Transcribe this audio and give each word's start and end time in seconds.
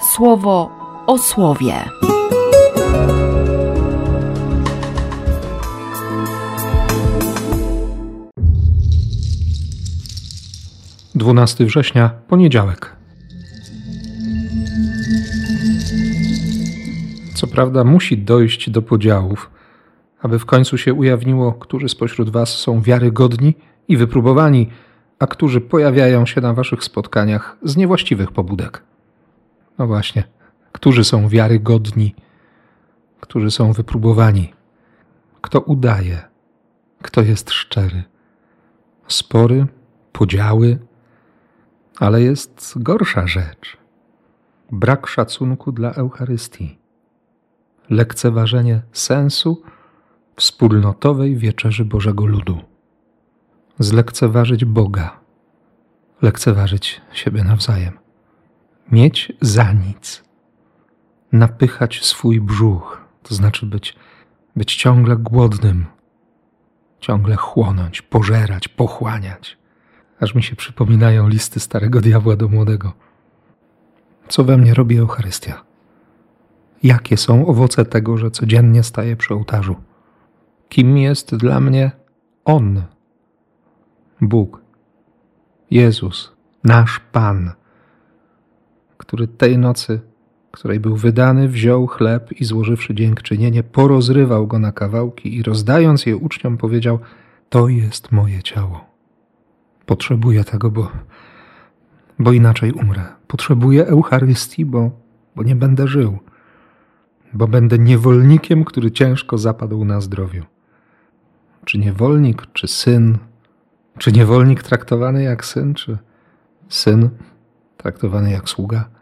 słowo 0.00 0.70
o 1.06 1.18
słowie. 1.18 1.74
12 11.14 11.64
września, 11.64 12.10
poniedziałek. 12.28 12.96
Co 17.34 17.46
prawda, 17.46 17.84
musi 17.84 18.18
dojść 18.18 18.70
do 18.70 18.82
podziałów, 18.82 19.50
aby 20.22 20.38
w 20.38 20.46
końcu 20.46 20.78
się 20.78 20.94
ujawniło, 20.94 21.52
którzy 21.52 21.88
spośród 21.88 22.30
Was 22.30 22.48
są 22.48 22.80
wiarygodni 22.80 23.54
i 23.88 23.96
wypróbowani, 23.96 24.68
a 25.18 25.26
którzy 25.26 25.60
pojawiają 25.60 26.26
się 26.26 26.40
na 26.40 26.54
Waszych 26.54 26.84
spotkaniach 26.84 27.56
z 27.62 27.76
niewłaściwych 27.76 28.32
pobudek. 28.32 28.89
No 29.80 29.86
właśnie, 29.86 30.24
którzy 30.72 31.04
są 31.04 31.28
wiarygodni, 31.28 32.14
którzy 33.20 33.50
są 33.50 33.72
wypróbowani, 33.72 34.52
kto 35.40 35.60
udaje, 35.60 36.22
kto 37.02 37.22
jest 37.22 37.50
szczery. 37.50 38.02
Spory, 39.08 39.66
podziały, 40.12 40.78
ale 41.98 42.22
jest 42.22 42.72
gorsza 42.76 43.26
rzecz. 43.26 43.76
Brak 44.72 45.06
szacunku 45.06 45.72
dla 45.72 45.92
Eucharystii, 45.92 46.78
lekceważenie 47.90 48.82
sensu 48.92 49.62
wspólnotowej 50.36 51.36
wieczerzy 51.36 51.84
Bożego 51.84 52.26
Ludu, 52.26 52.58
zlekceważyć 53.78 54.64
Boga, 54.64 55.20
lekceważyć 56.22 57.00
siebie 57.12 57.44
nawzajem, 57.44 58.00
mieć 58.90 59.32
za 59.40 59.72
nic, 59.72 60.24
napychać 61.32 62.04
swój 62.04 62.40
brzuch, 62.40 63.04
to 63.22 63.34
znaczy 63.34 63.66
być, 63.66 63.96
być 64.56 64.76
ciągle 64.76 65.16
głodnym, 65.16 65.86
ciągle 67.00 67.36
chłonąć, 67.36 68.02
pożerać, 68.02 68.68
pochłaniać 68.68 69.60
aż 70.20 70.34
mi 70.34 70.42
się 70.42 70.56
przypominają 70.56 71.28
listy 71.28 71.60
starego 71.60 72.00
diabła 72.00 72.36
do 72.36 72.48
młodego. 72.48 72.92
Co 74.28 74.44
we 74.44 74.56
mnie 74.56 74.74
robi 74.74 74.98
Eucharystia? 74.98 75.64
Jakie 76.82 77.16
są 77.16 77.46
owoce 77.46 77.84
tego, 77.84 78.18
że 78.18 78.30
codziennie 78.30 78.82
staję 78.82 79.16
przy 79.16 79.34
ołtarzu? 79.34 79.76
Kim 80.68 80.98
jest 80.98 81.36
dla 81.36 81.60
mnie 81.60 81.90
On? 82.44 82.82
Bóg, 84.20 84.60
Jezus, 85.70 86.32
nasz 86.64 87.00
Pan, 87.12 87.52
który 89.10 89.28
tej 89.28 89.58
nocy, 89.58 90.00
której 90.50 90.80
był 90.80 90.96
wydany, 90.96 91.48
wziął 91.48 91.86
chleb 91.86 92.32
i 92.32 92.44
złożywszy 92.44 92.94
dziękczynienie, 92.94 93.62
porozrywał 93.62 94.46
go 94.46 94.58
na 94.58 94.72
kawałki 94.72 95.36
i 95.36 95.42
rozdając 95.42 96.06
je 96.06 96.16
uczniom 96.16 96.56
powiedział: 96.56 96.98
To 97.48 97.68
jest 97.68 98.12
moje 98.12 98.42
ciało 98.42 98.84
Potrzebuję 99.86 100.44
tego, 100.44 100.70
bo, 100.70 100.88
bo 102.18 102.32
inaczej 102.32 102.72
umrę. 102.72 103.04
Potrzebuję 103.26 103.86
Eucharystii, 103.86 104.64
bo, 104.64 104.90
bo 105.36 105.42
nie 105.42 105.56
będę 105.56 105.88
żył. 105.88 106.18
Bo 107.32 107.48
będę 107.48 107.78
niewolnikiem, 107.78 108.64
który 108.64 108.90
ciężko 108.90 109.38
zapadł 109.38 109.84
na 109.84 110.00
zdrowiu. 110.00 110.44
Czy 111.64 111.78
niewolnik, 111.78 112.46
czy 112.52 112.68
syn? 112.68 113.18
Czy 113.98 114.12
niewolnik 114.12 114.62
traktowany 114.62 115.22
jak 115.22 115.44
syn, 115.44 115.74
czy 115.74 115.98
syn 116.68 117.10
traktowany 117.76 118.30
jak 118.30 118.48
sługa? 118.48 118.99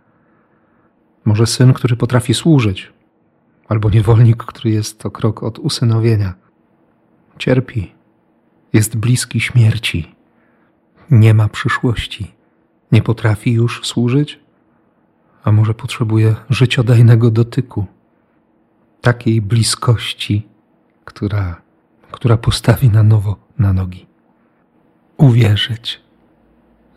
Może 1.29 1.47
syn, 1.47 1.73
który 1.73 1.97
potrafi 1.97 2.35
służyć, 2.35 2.93
albo 3.69 3.91
niewolnik, 3.91 4.45
który 4.45 4.71
jest 4.71 4.99
to 4.99 5.11
krok 5.11 5.43
od 5.43 5.59
usynowienia. 5.59 6.35
Cierpi, 7.39 7.93
jest 8.73 8.97
bliski 8.97 9.41
śmierci 9.41 10.15
nie 11.11 11.35
ma 11.35 11.49
przyszłości, 11.49 12.35
nie 12.93 13.03
potrafi 13.03 13.53
już 13.53 13.87
służyć, 13.87 14.41
a 15.45 15.53
może 15.53 15.75
potrzebuje 15.75 16.35
życiodajnego 16.51 17.31
dotyku, 17.31 17.87
takiej 19.01 19.43
bliskości, 19.43 20.49
która, 21.05 21.63
która 22.11 22.37
postawi 22.37 22.91
na 22.91 23.03
nowo 23.03 23.37
na 23.59 23.73
nogi. 23.73 24.07
Uwierzyć, 25.17 26.01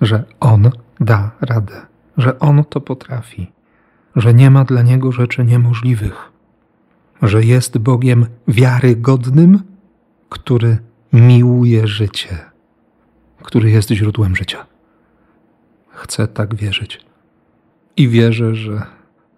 że 0.01 0.23
On 0.39 0.71
da 0.99 1.31
radę, 1.41 1.81
że 2.17 2.39
On 2.39 2.63
to 2.63 2.81
potrafi, 2.81 3.51
że 4.15 4.33
nie 4.33 4.49
ma 4.49 4.63
dla 4.63 4.81
Niego 4.81 5.11
rzeczy 5.11 5.45
niemożliwych, 5.45 6.31
że 7.21 7.43
jest 7.43 7.77
Bogiem 7.77 8.25
wiarygodnym, 8.47 9.59
który 10.29 10.77
miłuje 11.13 11.87
życie 11.87 12.51
który 13.43 13.71
jest 13.71 13.89
źródłem 13.89 14.35
życia. 14.35 14.65
Chcę 15.89 16.27
tak 16.27 16.55
wierzyć. 16.55 17.05
I 17.97 18.09
wierzę, 18.09 18.55
że, 18.55 18.81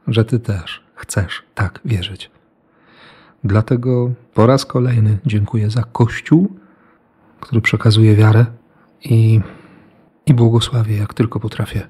że 0.08 0.26
Ty 0.26 0.40
też 0.40 0.84
chcesz 0.96 1.44
tak 1.56 1.80
wierzyć. 1.86 2.32
Dlatego 3.44 4.12
po 4.34 4.48
raz 4.48 4.66
kolejny 4.66 5.18
dziękuję 5.26 5.70
za 5.70 5.84
Kościół, 5.84 6.56
który 7.40 7.62
przekazuje 7.62 8.16
wiarę 8.16 8.46
i, 9.02 9.42
i 10.26 10.34
błogosławię 10.34 10.98
jak 10.98 11.14
tylko 11.14 11.40
potrafię. 11.40 11.90